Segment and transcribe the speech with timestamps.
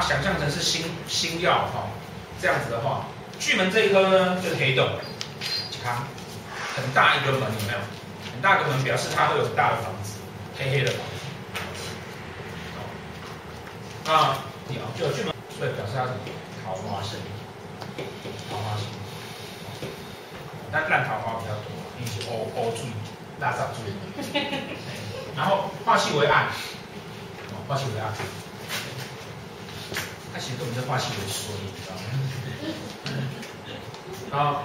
[0.00, 1.88] 想象成是星星耀哈、哦，
[2.40, 3.06] 这样子的话，
[3.38, 4.88] 巨门这一颗呢就是黑洞，
[5.82, 5.96] 看
[6.76, 7.78] 很大一个门有没有？
[8.32, 10.18] 很大一个门表示它会有很大的房子，
[10.58, 11.00] 黑黑的房
[14.04, 14.10] 子。
[14.10, 16.10] 啊，有就巨门，所以表示它是
[16.64, 17.18] 桃花星，
[18.50, 18.86] 桃花星。
[20.70, 21.66] 但烂桃花比较多，
[21.98, 22.84] 因为是欧欧注
[23.40, 23.82] 拉杂注。
[25.36, 26.46] 然后化气为暗，
[27.66, 28.12] 化气为暗。
[30.38, 31.96] 它其实根本是化气为水，你知道
[34.38, 34.40] 吗？
[34.54, 34.62] 好，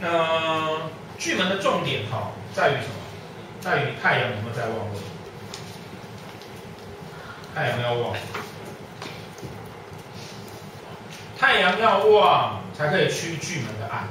[0.00, 0.88] 那，
[1.18, 2.94] 巨门的重点哈，在于什么？
[3.60, 5.00] 在于太阳有没有在旺位？
[7.54, 8.16] 太阳要旺。
[11.38, 14.08] 太阳要旺才可以驱巨门的暗，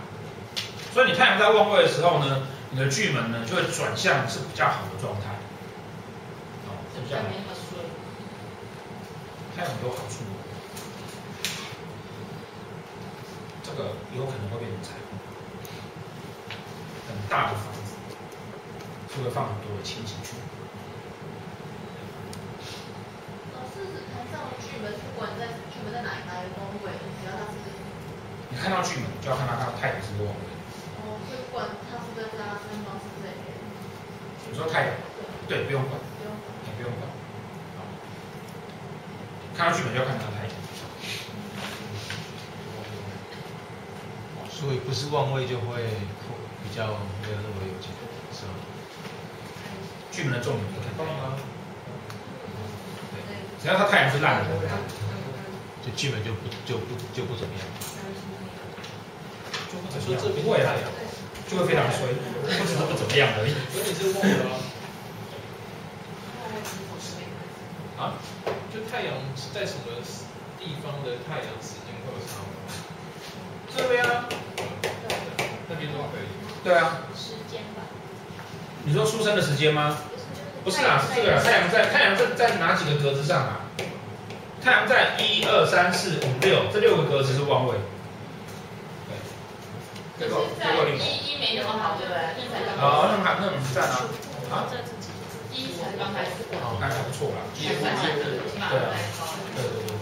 [0.94, 5.32] 所以你太阳在旺位的时候呢，你的巨门呢就会转向是比较好的状态。
[6.68, 7.26] 哦，是这样。
[9.58, 10.18] 它有很多好处，
[13.76, 15.18] 这个有可能会变成财富，
[17.10, 17.98] 很大的房子，
[19.10, 20.38] 就会放很多的亲戚去。
[23.58, 26.94] 老师是台上的巨门，不管在巨门在哪哪一个宫位。
[28.54, 30.46] 你看到巨门，就要看到它的太阳是不是旺位。
[31.02, 33.34] 哦，就管它是在哪三方是这边。
[34.52, 34.94] 你说太阳？
[35.50, 35.98] 对，不用管。
[35.98, 36.46] 不用管。
[36.70, 37.10] 也不用管。
[37.82, 37.90] 好。
[39.58, 40.54] 看到巨门就要看它的太阳。
[45.14, 45.86] 所以不是旺位就会
[46.64, 46.88] 比较
[47.22, 47.94] 没有那么有钱，
[48.34, 48.54] 是吗？
[50.12, 51.38] 巨门的重点就看太阳。
[53.14, 53.22] 对。
[53.62, 54.50] 只要它太阳是烂的，
[55.86, 57.62] 就巨门就不就不就不怎么样。
[60.02, 60.74] 说这不会啊，
[61.48, 62.08] 就会非常衰，
[62.42, 63.54] 不只是不怎么样而已。
[63.72, 64.34] 所以你是旺的
[68.02, 68.02] 啊？
[68.10, 68.18] 啊？
[68.74, 69.14] 就太阳
[69.54, 69.94] 在什么
[70.58, 72.50] 地方的太阳时间会有差吗？
[73.78, 74.26] 这边啊。
[75.70, 76.28] 那边都可以。
[76.64, 77.08] 对啊。
[77.16, 77.82] 时间吧。
[78.94, 79.98] 你说出生的时间吗？
[80.64, 83.62] 不是啊，是这个太阳在太阳在在哪几个格子上啊？
[84.64, 87.74] 太阳在一二三四五六这六个格子是旺位。
[90.20, 92.22] 结果结果一一没那么好，对不对？
[92.38, 92.78] 一才刚。
[92.78, 94.06] 哦，那么还那么赞啊？
[94.54, 94.70] 啊？
[95.52, 96.46] 一才刚开始。
[96.62, 97.42] 哦，那还不错啦。
[97.58, 98.94] 一才刚开始，起码还高。
[99.58, 99.98] 对对对对。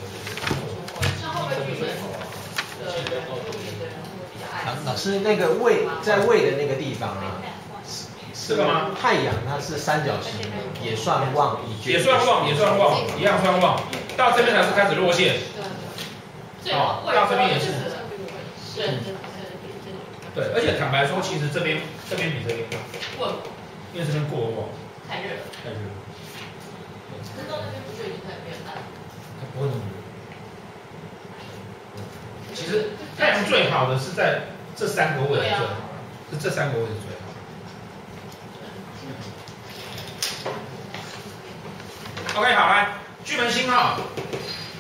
[1.16, 4.76] 像后面巨门的人，后面的人会比较爱。
[4.84, 7.40] 老师，那个位在位的那个地方啊，
[8.52, 8.92] 这个吗？
[9.02, 10.34] 太阳它是三角形，
[10.84, 13.82] 也算旺，也算旺，也算旺，一样算旺。
[14.18, 15.38] 到这边才是开始落线。
[16.62, 16.74] 对。
[16.74, 17.72] 哦，到这边也是。
[18.60, 19.00] 是。
[20.36, 21.80] 对，而且坦白说，其实这边
[22.10, 22.68] 这边比这边
[23.18, 23.40] 过，
[23.94, 24.68] 因为这边过旺，
[25.08, 25.96] 太热了，太热了。
[27.32, 28.84] 可是到那边不就已经太变淡了？
[29.40, 29.82] 它不会那么
[31.96, 32.04] 热。
[32.54, 34.42] 其实太阳最好的是在
[34.76, 35.64] 这三个位置最好，
[36.32, 37.11] 是这三个位置最好。
[42.34, 42.88] OK，好来，
[43.26, 43.98] 巨门星号，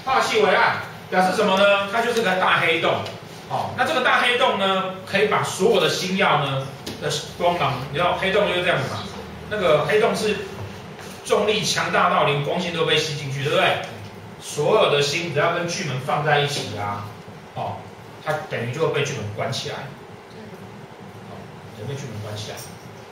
[0.05, 0.77] 化气为暗，
[1.09, 1.89] 表示什么呢？
[1.91, 3.01] 它就是个大黑洞。
[3.49, 6.65] 哦，那这个大黑洞呢，可以把所有的星耀呢
[7.01, 9.03] 的光芒，你知道黑洞就是这样子嘛？
[9.49, 10.37] 那个黑洞是
[11.25, 13.81] 重力强大到连光线都被吸进去，对不对？
[14.41, 17.03] 所有的星只要跟巨门放在一起啊，
[17.55, 17.75] 哦，
[18.25, 19.75] 它等于就会被巨门关起来。
[19.75, 21.35] 哦，
[21.77, 22.55] 等于被巨门关起来。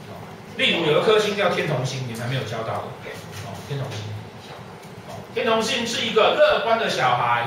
[0.07, 0.15] 哦，
[0.55, 3.11] 例如有一颗星叫天同星，你们还没有教到的。
[3.45, 3.99] 哦，天同星。
[5.39, 7.45] 哦，天同星是一个乐观的小孩，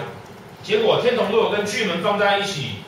[0.63, 2.79] 结果天同如果跟巨门放在一起。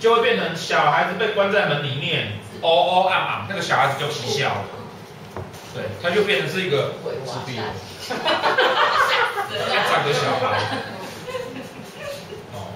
[0.00, 2.32] 就会变成小孩子被关在门里面，
[2.62, 4.64] 哦哦啊啊，那个小孩子就啼笑了，
[5.74, 6.94] 对，他就变成是一个
[7.26, 7.64] 自闭了，
[8.08, 10.58] 阿杂的小孩，
[12.54, 12.72] 哦，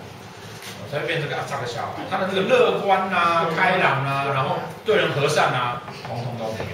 [0.92, 6.66] 他就变成个阿杂的小孩，他的那个乐观啊、开朗啊，然后对人和善啊，统统都没有。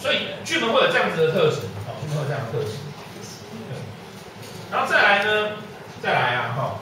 [0.00, 2.70] 所以巨门会有这样子的特质，哦，巨门会有这样的特质，
[4.70, 5.50] 然后再来呢？
[6.00, 6.78] 再来啊，哈，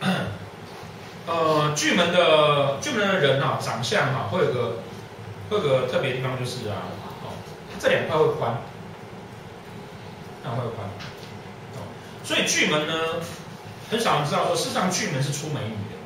[1.26, 4.78] 呃，巨门的巨门的人啊，长相哈，会有个
[5.48, 6.84] 会有个特别地方就是啊，
[7.24, 7.32] 哦，
[7.80, 8.60] 这两块会宽，
[10.42, 10.86] 这样会宽，
[11.76, 11.88] 哦，
[12.22, 12.94] 所以巨门呢，
[13.90, 15.96] 很少人知道说，事实上巨门是出美女的，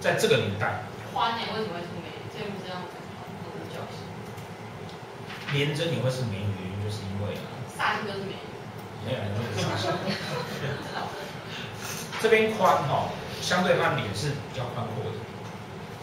[0.00, 0.82] 在这个年代。
[1.14, 1.38] 宽呢？
[1.56, 2.28] 为什么会出美女？
[2.28, 3.07] 这不是这样子，不是叫
[5.52, 7.48] 廉贞也会是美女，原因就是因为啊，
[7.78, 8.36] 煞星都是美女。
[9.06, 9.18] 没有，
[12.20, 13.08] 这边宽哈，
[13.40, 15.18] 相对它脸是比较宽阔的，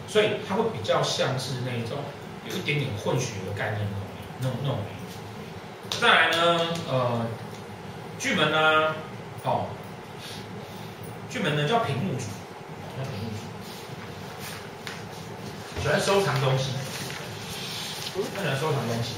[0.08, 1.98] 所以它会比较像是那种
[2.48, 3.86] 有一点点混血的概念
[4.40, 4.78] 那种那种
[5.90, 6.00] 那种。
[6.00, 7.26] 再来呢，呃，
[8.18, 8.94] 巨门呢，
[9.44, 9.66] 哦，
[11.30, 12.24] 巨门呢叫屏幕族，
[12.96, 13.28] 叫屏幕
[15.76, 16.72] 族，喜欢收藏东西，
[18.14, 19.14] 喜欢收藏东西。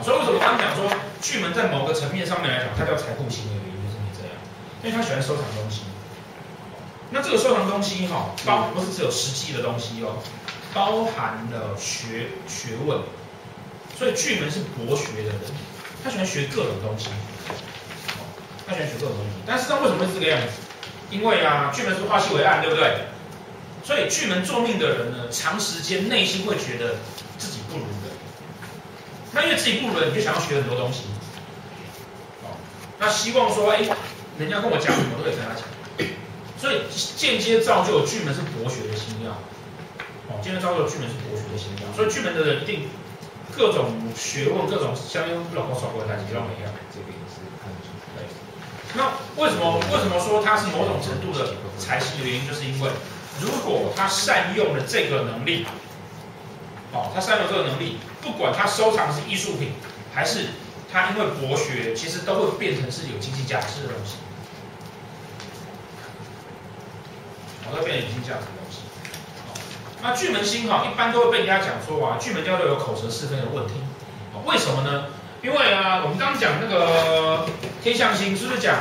[0.00, 0.88] 所以为什么刚刚讲说
[1.20, 4.32] 巨门在某个层面上面来讲，它叫财库星的原因就是因为这样，
[4.82, 5.82] 因为他喜欢收藏东西。
[7.10, 10.16] 那这个收藏东西哈，包不是只有实际的东西哦，
[10.72, 13.00] 包含了学学问。
[13.98, 15.34] 所以巨门是博学的人，
[16.02, 17.10] 他喜欢学各种东西。
[18.66, 20.54] 他喜欢学各种东西，但是他为什么会这个样子？
[21.10, 23.04] 因为啊，巨门是化气为暗，对不对？
[23.84, 26.96] 所以巨门坐命的人呢，长时间内心会觉得
[27.36, 27.84] 自己不如。
[29.34, 31.04] 那因为自己不如人，你就想要学很多东西。
[32.44, 32.52] 哦，
[33.00, 33.80] 那希望说，哎，
[34.38, 35.64] 人家跟我讲什么，都可以跟他讲。
[36.60, 36.84] 所以
[37.16, 39.32] 间接造就巨门是博学的星曜。
[40.28, 41.88] 哦，间接造就巨门是博学的星曜。
[41.96, 42.90] 所以巨门的人一定
[43.56, 46.68] 各种学问、各种相应老高少过他几都没有。
[46.92, 47.88] 这个也是看出
[48.20, 48.28] 来。
[48.92, 52.90] 那为什么为什么说他是某种程度的才是的原因，就是因为
[53.40, 55.64] 如果他善用了这个能力，
[56.92, 57.96] 哦，他善用这个能力。
[58.22, 59.72] 不管他收藏是艺术品，
[60.14, 60.46] 还是
[60.90, 64.16] 他因为博学，其实都会变成是有经济价值的东西。
[67.64, 68.78] 好，都变成有经济价值的东西。
[70.00, 73.74] 那巨门星哈，一般都会被人家讲说啊，巨门叫做有口舌是非的问题。
[74.44, 75.06] 为什么呢？
[75.42, 77.46] 因为啊，我们刚刚讲那个
[77.82, 78.76] 天象星，是不是讲，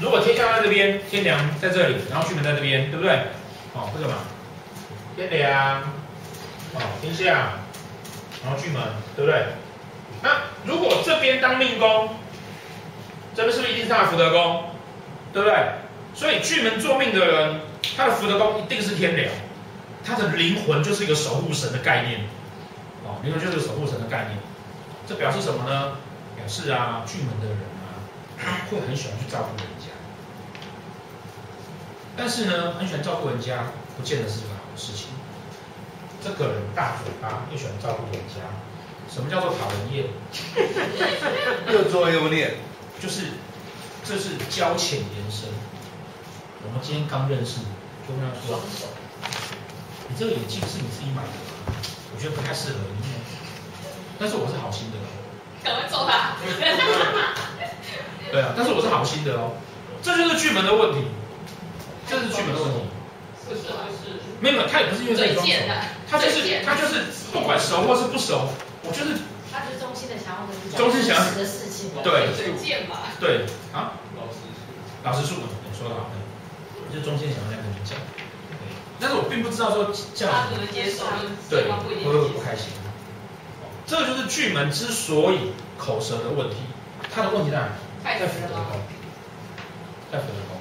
[0.00, 3.26] 如果天相在这边，天梁在这里，然后巨门在这边，对不对？
[3.74, 4.14] 好，为什么？
[5.16, 5.82] 天梁，
[6.74, 7.61] 哦，天相。
[8.44, 8.82] 然后巨门，
[9.16, 9.46] 对不对？
[10.22, 10.30] 那
[10.64, 12.10] 如果这边当命宫，
[13.34, 14.64] 这边是不是一定是他的福德宫？
[15.32, 15.56] 对不对？
[16.14, 17.60] 所以巨门做命的人，
[17.96, 19.32] 他的福德宫一定是天梁，
[20.04, 22.20] 他的灵魂就是一个守护神的概念。
[23.04, 24.38] 哦，灵魂就是守护神的概念。
[25.06, 25.96] 这表示什么呢？
[26.36, 27.98] 表示啊，巨门的人啊，
[28.70, 29.86] 会很喜欢去照顾人家。
[32.16, 33.64] 但是呢，很喜欢照顾人家，
[33.96, 35.08] 不见得是一个好事情。
[36.22, 38.40] 这个人大嘴巴，又喜欢照顾人家。
[39.12, 40.06] 什么叫做讨人厌？
[41.74, 42.54] 又作又念，
[43.00, 43.26] 就是
[44.04, 45.48] 这是交浅言深。
[46.64, 47.58] 我们今天刚认识，
[48.08, 48.60] 就跟他说
[50.08, 51.74] ：“你这个眼镜是你自己买的吗？
[52.14, 53.04] 我觉得不太适合你。
[54.18, 54.98] 但是我是好心的。”
[55.62, 56.36] 赶快揍他！
[58.30, 59.52] 对啊，但是我是好心的哦。
[60.02, 61.06] 这就是巨门的问题。
[62.08, 62.80] 这是巨门的问题。
[63.54, 64.32] 是是是。
[64.40, 65.44] 没有，他也不是因为这种。
[66.08, 68.48] 他就是他就是不管熟或是不熟，
[68.82, 69.16] 我就是。
[69.52, 70.80] 他就是衷心的想要跟你讲。
[70.80, 71.90] 衷心想要的事情。
[72.02, 72.32] 对。
[72.32, 73.04] 嘴贱嘛。
[73.20, 73.92] 对啊。
[74.16, 74.40] 老实
[75.04, 76.08] 老实说，你说的好，
[76.80, 77.98] 我就衷心想要跟你讲。
[78.98, 80.32] 但是我并不知道说这样。
[80.32, 81.04] 他不能接受。
[81.50, 82.72] 对，会不会不开心？
[83.84, 86.56] 这个就是巨门之所以口舌的问题，
[87.12, 87.72] 他的问题在哪里？
[88.20, 88.80] 在福德宫。
[90.10, 90.51] 在福德宫。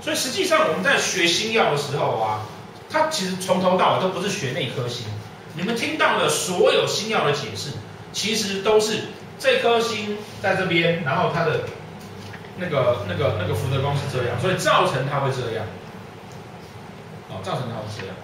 [0.00, 2.40] 所以实际上我们在学星曜的时候啊。
[2.90, 5.04] 它其实从头到尾都不是学那颗星，
[5.52, 7.68] 你们听到的所有星曜的解释，
[8.14, 9.00] 其实都是
[9.38, 11.64] 这颗星在这边，然后它的
[12.56, 15.66] 那个那个那个福德宫是这样，所以造成它会这样，
[17.28, 18.16] 哦，造成它会这样，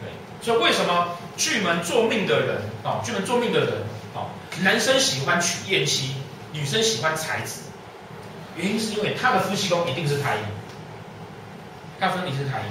[0.00, 0.10] 对，
[0.40, 3.72] 所以为什么巨门坐命的人，哦，巨门坐命的人，
[4.14, 4.30] 哦，
[4.62, 6.14] 男生喜欢娶艳妻，
[6.52, 7.62] 女生喜欢才子，
[8.54, 10.42] 原因是因为他的夫妻宫一定是太阴，
[11.98, 12.66] 他分离是太阴。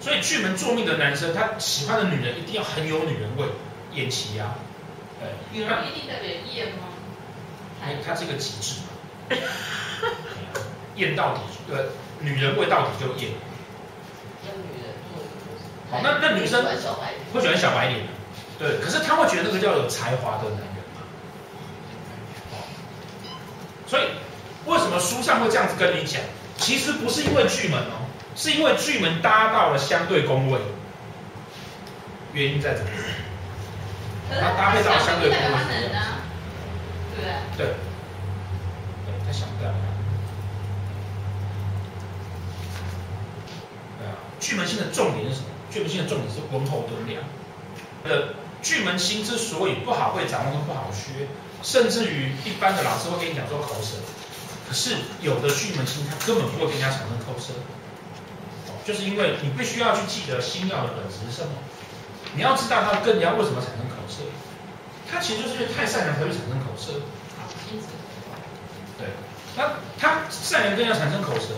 [0.00, 3.46] 所以巨门做命的男生，他喜欢的女人一定要很有女人味，
[3.92, 4.54] 艳妻呀，
[5.18, 5.30] 对。
[5.52, 6.88] 女人一定特别艳吗？
[7.82, 8.88] 哎，他是一个极致嘛。
[10.96, 11.86] 艳到底，对，
[12.20, 13.32] 女人味到底就艳。
[14.44, 15.22] 跟女人做。
[15.90, 18.06] 好，那那女生会喜欢小白脸，
[18.58, 21.00] 对，可是他会觉得那个叫有才华的男人嘛。
[23.86, 24.02] 所以
[24.66, 26.20] 为什么书上会这样子跟你讲？
[26.58, 28.05] 其实不是因为巨门哦。
[28.36, 30.60] 是因为巨门搭到了相对宫位，
[32.34, 32.90] 原因在这里。
[34.28, 35.40] 它搭配到了相对宫位，
[35.70, 35.88] 对
[37.16, 37.32] 不对？
[37.56, 37.66] 对。
[39.06, 39.70] 对，他想不到。
[43.98, 45.46] 对啊，巨门星的重点是什么？
[45.70, 47.22] 巨门星的重点是温厚敦良。
[48.04, 51.26] 呃，巨门星之所以不好会掌握跟不好学，
[51.62, 53.96] 甚至于一般的老师会跟你讲说口舌，
[54.68, 57.54] 可是有的巨门星他根本不会跟人家产生口舌。
[58.86, 61.52] 就是因为你必须要去记得星曜的本质是什么，
[62.34, 64.22] 你要知道他跟人家为什么产生口舌，
[65.10, 66.92] 他其实就是因为太善良才会产生口舌。
[68.96, 69.08] 对，
[69.56, 71.48] 那他善良跟人家产生口舌，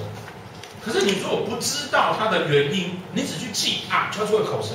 [0.82, 4.74] 可是你如果不知道它的原因，你只去记啊，敲出个口舌，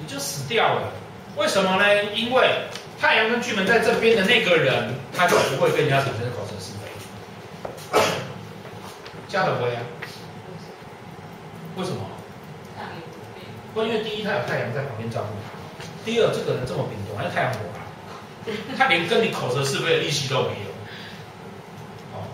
[0.00, 0.88] 你就死掉了。
[1.36, 2.04] 为什么呢？
[2.14, 2.64] 因为
[3.00, 8.02] 太阳跟巨门在这边的那个人，他就不会跟人家产生口舌是非。
[9.28, 9.82] 加德威啊？
[11.76, 12.00] 为什么？
[13.74, 15.48] 不，因为第一，他有太阳在旁边照顾他；
[16.04, 17.80] 第二，这个人这么秉还有太阳火啊，
[18.76, 20.68] 他连跟你口舌是非的力气都没有。
[22.12, 22.28] 哦，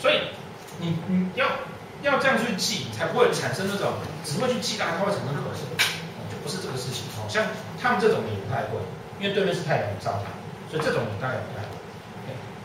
[0.00, 0.34] 所以
[0.78, 1.46] 你你要
[2.02, 3.92] 要这样去记，才不会产生那种
[4.24, 5.62] 只会去记大，他会产生口舌，
[6.30, 7.04] 就不是这个事情。
[7.16, 7.46] 好像
[7.80, 8.82] 他们这种也不太会，
[9.20, 10.32] 因为对面是太阳照他，
[10.68, 11.78] 所以这种你大概不太会。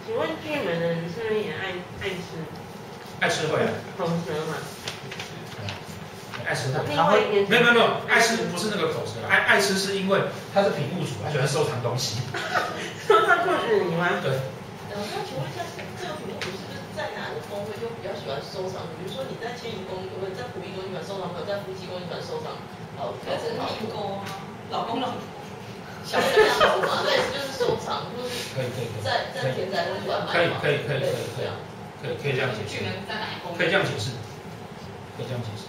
[0.08, 2.42] 请问巨门的人是不是也爱爱吃？
[3.20, 3.70] 爱吃会啊。
[3.96, 4.58] 口舌嘛。
[6.48, 10.16] 爱吃会，他会没有没有没有，爱吃不是那个口舌，爱爱吃是因为
[10.56, 12.24] 他是品物主，他喜欢收藏东西。
[13.04, 14.08] 收藏裤子你吗？
[14.24, 14.32] 对。
[14.88, 15.60] 呃，那请问一下，
[16.00, 18.88] 这个品物主是不是在哪个宫位就比较喜欢收藏？
[18.96, 22.56] 比如说你在迁移宫，或者在仆役宫，你喜欢收藏或者；在夫妻宫，你喜欢收藏
[22.96, 24.40] 哦，可是命宫啊，
[24.72, 25.20] 老公老婆，
[26.08, 31.52] 小三小五嘛，对就是收藏，就是可以可以可以，在在田宅很喜欢买可以可以可以可以可以，
[32.00, 32.80] 可以可以这样解释。
[33.60, 34.16] 可以这样解释，
[35.20, 35.68] 可以这样解释。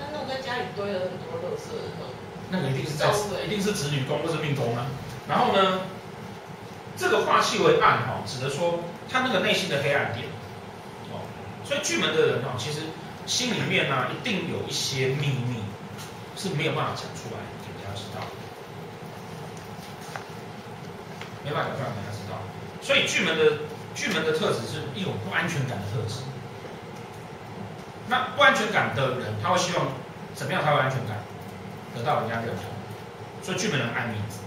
[0.00, 2.08] 那那种在家里堆了很多垃圾的
[2.50, 3.12] 那个一定是在
[3.44, 4.86] 一定是子女宫或是命宫啊。
[5.28, 5.82] 然后呢，
[6.96, 10.26] 这个化气为暗哈，指的说他那个内心的黑暗点
[11.12, 11.20] 哦。
[11.62, 12.80] 所以巨门的人哈，其实
[13.26, 15.62] 心里面呢一定有一些秘密
[16.36, 18.24] 是没有办法讲出来给人家知道，
[21.44, 22.40] 没办法讲出来给人家知道。
[22.82, 23.62] 所以巨门的
[23.94, 26.22] 巨门的特质是一种不安全感的特质。
[28.10, 29.86] 那不安全感的人，他会希望
[30.34, 31.16] 怎么样才有安全感？
[31.94, 32.64] 得到人家认同。
[33.40, 34.40] 所以巨门人爱面子。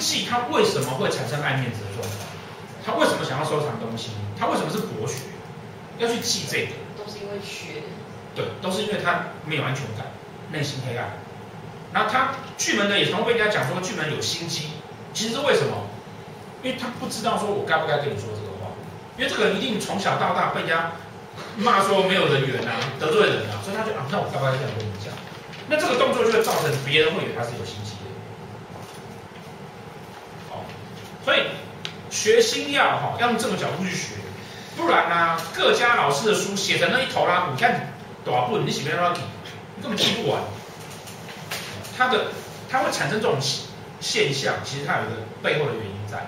[0.00, 2.18] 记他为什么会产生爱面子的状况？
[2.84, 4.10] 他为什么想要收藏东西？
[4.36, 5.30] 他为什么是博学？
[5.98, 6.72] 要去记这个？
[6.98, 7.84] 都是因为学。
[8.34, 10.06] 对，都是因为他没有安全感，
[10.50, 11.06] 内心黑暗。
[11.92, 14.70] 然后他巨门的也常会被人家讲说巨门有心机，
[15.12, 15.86] 其实是为什么？
[16.64, 18.74] 因为他不知道说我该不该跟你说这个话，
[19.16, 20.90] 因为这个人一定从小到大被人家。
[21.56, 25.12] 骂说没有人缘啊，得罪人啊，所以他就啊，那我该不该这样跟你讲？
[25.68, 28.10] 那这个动作就会造成别人会以为他是有心机的。
[30.50, 30.64] 好，
[31.24, 31.40] 所以
[32.10, 34.14] 学星曜哈，要用这个角度去学，
[34.76, 37.94] 不然呢、啊，各家老师的书写成那一头拉，你看
[38.24, 39.14] 多不，你写不完，
[39.76, 40.42] 你根本记不完。
[41.96, 42.26] 他的
[42.68, 43.38] 他会产生这种
[44.00, 46.26] 现象，其实它有一个背后的原因在。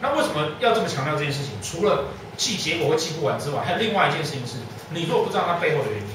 [0.00, 1.52] 好，那为什么要这么强调这件事情？
[1.62, 2.04] 除了
[2.36, 4.58] 记结果会记不完之外，还有另外一件事情是，
[4.90, 6.08] 你如果不知道它背后的原因，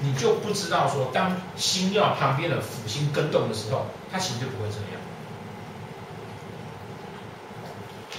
[0.00, 5.00] 你就不知道说，当星曜旁边的辅星跟动的时候，它其实就不会这样。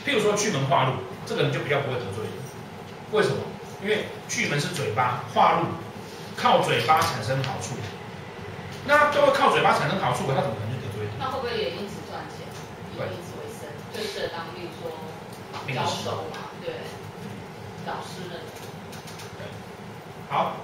[0.06, 0.94] 譬如说巨门化禄，
[1.26, 2.34] 这个人就比较不会得罪人。
[3.12, 3.38] 为什么？
[3.82, 5.68] 因为巨门是嘴巴，化禄
[6.36, 7.76] 靠嘴巴产生好处。
[8.88, 11.12] 那都会靠嘴巴产生好处，他怎么可能去得罪人？
[11.20, 12.48] 那会不会也因此赚钱？
[12.98, 14.48] 也因此为生，对，就是当
[15.76, 16.74] 高手嘛，对。
[17.88, 18.38] 老师们，
[19.38, 19.48] 对，
[20.30, 20.58] 好，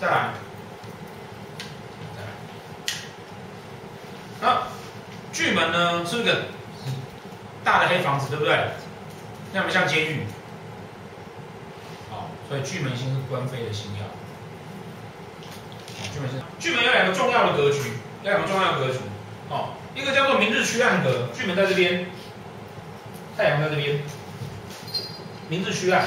[0.00, 0.32] 再来，
[2.16, 2.28] 再来，
[4.40, 4.62] 那
[5.30, 6.44] 巨门呢是一个
[7.62, 8.68] 大的黑房子，对不对？
[9.52, 10.26] 那不像监狱，
[12.08, 14.04] 好，所以巨门星是官非的星曜。
[16.14, 17.90] 巨门星，巨门有两个重要的格局，
[18.22, 19.00] 有两个重要的格局，
[19.50, 22.06] 哦，一个叫做明日区暗格，巨门在这边，
[23.36, 24.02] 太阳在这边，
[25.48, 26.06] 明日区暗。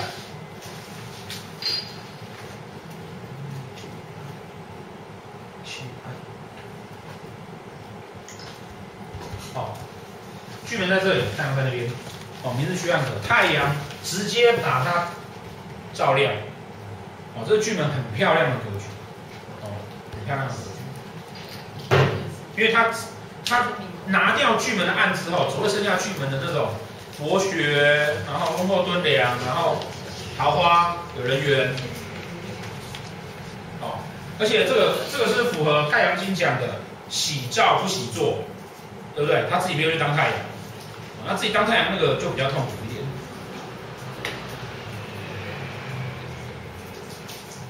[10.66, 11.90] 巨门在这里，太阳在那边，
[12.44, 15.08] 哦，明日区暗的，太阳直接把它
[15.94, 16.34] 照亮，
[17.34, 18.86] 哦，这个巨门很漂亮的格局，
[19.62, 19.72] 哦，
[20.14, 20.60] 很漂亮的格
[21.96, 21.96] 局，
[22.58, 22.92] 因为它
[23.46, 23.70] 它
[24.08, 26.72] 拿掉巨门的暗之后，除了剩下巨门的这种
[27.18, 29.78] 博学，然后温厚敦良，然后
[30.38, 31.76] 桃花有人缘，
[33.82, 34.00] 哦，
[34.40, 36.76] 而且这个这个是符合太阳星讲的
[37.10, 38.40] 喜照不喜坐，
[39.16, 39.46] 对不对？
[39.50, 40.34] 他自己没有去当太阳。
[41.26, 43.04] 那自己当太阳那个就比较痛苦一点。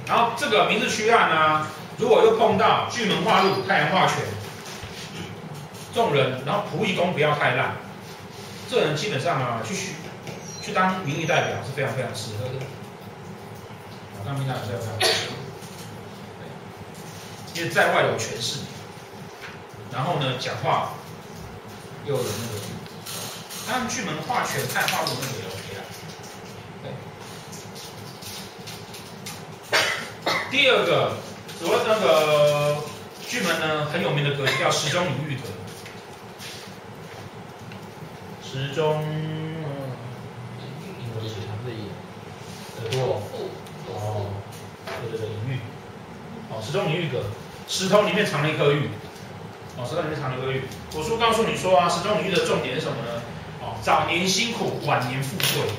[0.05, 4.17] 然后这个明日区暗呢，如果又碰到巨门化禄、太阳化权，
[5.93, 7.75] 众人，然后仆役宫不要太烂，
[8.69, 9.73] 这人基本上啊，去
[10.61, 12.53] 去当民意代表是非常非常适合的。
[14.25, 15.33] 当民代表非常适合，
[17.55, 18.59] 因为在外有权势，
[19.91, 20.93] 然后呢，讲话
[22.05, 22.59] 又有那个。
[23.69, 25.81] 他们巨门化权太化禄那个也 OK 了，
[26.83, 26.85] 对。
[30.49, 31.17] 第二个，
[31.59, 32.77] 所谓那个
[33.27, 35.43] 巨门呢，很有名的格局叫时钟领域格。
[38.57, 39.61] 时钟，英
[41.13, 41.93] 文是它的音，
[42.81, 43.21] 耳朵。
[43.93, 44.33] 哦，
[44.99, 45.59] 对对对，领域。
[46.49, 47.21] 哦，时钟领域格，
[47.67, 48.89] 石头里面藏了一颗玉。
[49.77, 50.63] 哦，石头里面藏了一颗玉。
[50.95, 53.21] 我叔告诉你说啊，时钟领域的重点是什么呢？
[53.61, 55.69] 哦，早年辛苦，晚年富贵。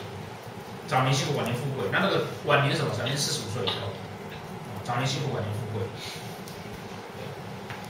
[0.86, 1.88] 早年辛苦，晚年富贵。
[1.90, 2.92] 那那个晚年是什么？
[2.96, 3.90] 早年四十五岁以后。
[4.84, 5.84] 早年辛苦，晚年富贵。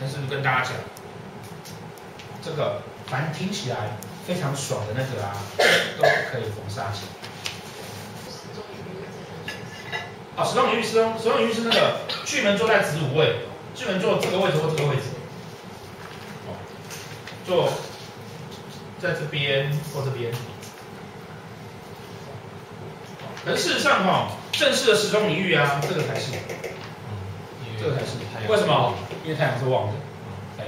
[0.00, 0.73] 但是跟大家讲，
[2.40, 5.32] 这个反正听起来非常爽的那个啊，
[5.97, 7.06] 都可以逢煞气。
[10.37, 13.37] 啊，时钟领域，时钟，时钟领域是那个巨门坐在子午位，
[13.75, 15.04] 巨门坐这个位置或这个位置。
[16.47, 16.52] 哦，
[17.47, 17.73] 坐
[19.00, 20.30] 在这边或这边。
[23.47, 26.32] 可是事实上哈，正式的时钟领域啊，这个才是。
[27.80, 28.94] 这个才是，为什么？
[29.25, 29.94] 因为太阳是旺的，
[30.58, 30.66] 对，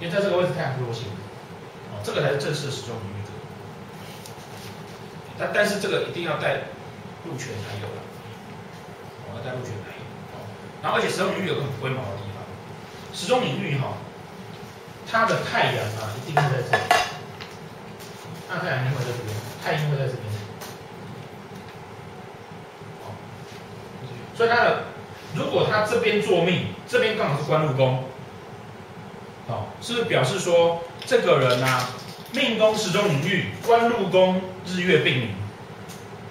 [0.00, 1.21] 因为在这个位置太阳是弱性的，哦，
[2.02, 3.30] 这个才是正式的时钟领域格。
[5.38, 6.56] 但但是这个一定要带
[7.24, 8.02] 禄权才有了，
[9.26, 10.02] 哦，要带禄权才有，
[10.34, 10.44] 哦，
[10.82, 12.42] 然后而且时钟领域有个很龟毛的地方，
[13.14, 13.94] 时钟领域哈，
[15.10, 16.82] 它的太阳啊一定会在这里，
[18.48, 19.34] 那太阳一定会在这边，
[19.64, 20.24] 太阴会在这边，
[24.36, 24.84] 所以它的。
[25.34, 28.04] 如果他这边坐命，这边刚好是官禄宫，
[29.48, 31.90] 好，是不是表示说这个人呐、啊，
[32.32, 35.28] 命宫时钟领域，官禄宫日月并明，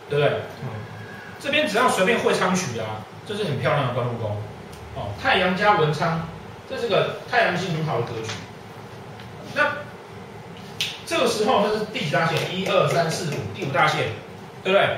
[0.09, 0.41] 对不对？
[0.63, 0.69] 嗯。
[1.39, 4.37] 这边只要随便会昌曲啊，这是很漂亮的官禄宫，
[4.95, 6.27] 哦，太阳加文昌，
[6.69, 8.31] 这是个太阳星很好的格局。
[9.53, 9.77] 那
[11.05, 12.55] 这个时候这是第几大线？
[12.55, 14.09] 一二三四五，第五大线，
[14.63, 14.97] 对不对？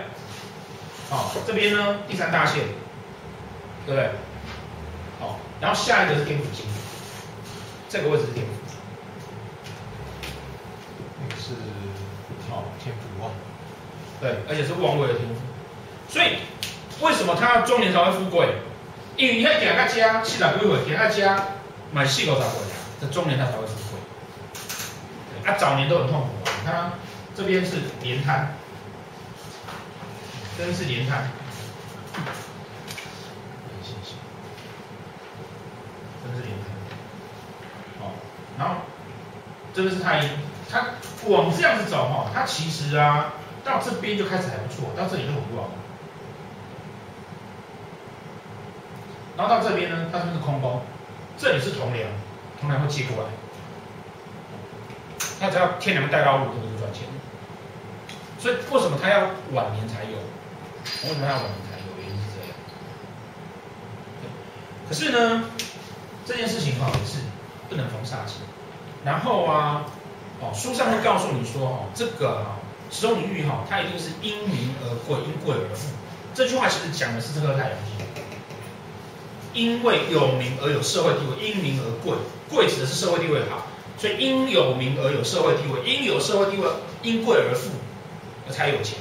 [1.09, 2.63] 好，这边呢第三大线。
[3.85, 4.11] 对不对？
[5.19, 6.65] 好，然后下一个是天府星，
[7.89, 8.62] 这个位置是天府，那个
[11.55, 13.31] 是好天赋啊，
[14.19, 15.35] 对，而且是旺位的天赋，
[16.09, 16.37] 所以
[17.01, 18.55] 为什么他中年才会富贵？
[19.17, 21.47] 因为你看给他家七十几岁，给他家
[21.91, 22.51] 买四五十岁啊，
[23.01, 25.51] 这中年他才会富贵。
[25.51, 26.91] 啊，早年都很痛苦啊，你看
[27.35, 28.55] 这边是廉贪，
[30.57, 31.29] 这边是廉贪。
[38.55, 38.75] 然后
[39.73, 40.29] 这个是太阴，
[40.73, 40.85] 它
[41.29, 43.31] 往这样子走哈，它其实啊
[43.63, 45.69] 到这边就开始还不错，到这里就很旺。
[49.37, 50.81] 然后到这边呢，它是不是空包？
[51.37, 52.09] 这里是同梁，
[52.59, 53.29] 同梁会借过来。
[55.39, 57.03] 那只要天梁带到路，这就赚钱。
[58.39, 60.17] 所以为什么他要晚年才有？
[61.03, 61.85] 为什么他要晚年才有？
[62.01, 62.55] 原因是这样。
[64.89, 65.43] 可是呢，
[66.25, 67.19] 这件事情哈也是。
[67.69, 68.41] 不能逢煞气，
[69.03, 69.85] 然后啊，
[70.43, 75.87] 哦，书上会告诉你说，哦，这个哈、哦，时钟领域哈，它一定是因民而贵，因贵而富。
[76.33, 78.05] 这句话其实讲的是这个太阳星，
[79.53, 82.17] 因为有名而有社会地位，因名而贵，
[82.49, 86.67] 贵指的是社会地位好，所以因有名而有社会地位，因有社会地位，
[87.03, 87.69] 因贵而富，
[88.47, 88.97] 而才有钱。